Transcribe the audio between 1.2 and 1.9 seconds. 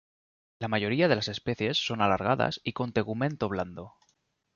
especies